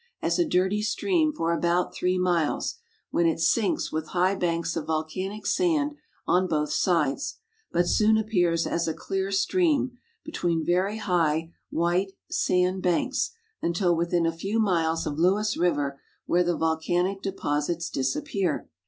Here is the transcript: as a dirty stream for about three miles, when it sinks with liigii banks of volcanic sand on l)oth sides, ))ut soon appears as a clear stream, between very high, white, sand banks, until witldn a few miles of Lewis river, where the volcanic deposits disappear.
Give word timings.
as 0.19 0.39
a 0.39 0.49
dirty 0.49 0.81
stream 0.81 1.31
for 1.31 1.53
about 1.53 1.93
three 1.93 2.17
miles, 2.17 2.79
when 3.11 3.27
it 3.27 3.39
sinks 3.39 3.91
with 3.91 4.07
liigii 4.07 4.39
banks 4.39 4.75
of 4.75 4.87
volcanic 4.87 5.45
sand 5.45 5.91
on 6.25 6.47
l)oth 6.47 6.71
sides, 6.71 7.37
))ut 7.75 7.85
soon 7.87 8.17
appears 8.17 8.65
as 8.65 8.87
a 8.87 8.95
clear 8.95 9.29
stream, 9.31 9.95
between 10.25 10.65
very 10.65 10.97
high, 10.97 11.51
white, 11.69 12.13
sand 12.31 12.81
banks, 12.81 13.29
until 13.61 13.95
witldn 13.95 14.27
a 14.27 14.31
few 14.35 14.59
miles 14.59 15.05
of 15.05 15.19
Lewis 15.19 15.55
river, 15.55 15.99
where 16.25 16.43
the 16.43 16.57
volcanic 16.57 17.21
deposits 17.21 17.87
disappear. 17.87 18.67